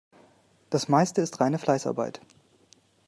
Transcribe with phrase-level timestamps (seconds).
[0.71, 2.21] Das Meiste ist reine Fleißarbeit.